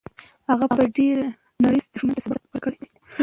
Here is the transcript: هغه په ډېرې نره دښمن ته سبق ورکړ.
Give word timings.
هغه 0.49 0.65
په 0.75 0.81
ډېرې 0.95 1.25
نره 1.61 1.77
دښمن 1.93 2.13
ته 2.15 2.21
سبق 2.25 2.41
ورکړ. 2.47 2.71